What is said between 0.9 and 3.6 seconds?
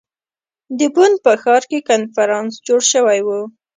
بن په ښار کې کنفرانس جوړ شوی ؤ.